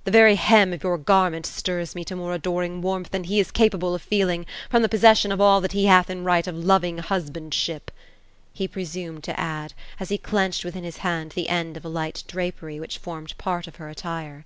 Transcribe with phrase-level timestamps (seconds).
[0.00, 3.40] ^ The very hem of your garment stirs me to more adoring warmth than he
[3.40, 6.46] is capable of feeling, from the posses sion of all that he hath in right
[6.46, 7.90] of loving husbandship;"
[8.52, 12.24] he presumed lo add, as he clenched within his hand the end of a light
[12.28, 14.44] drapery, which formed part of her attire.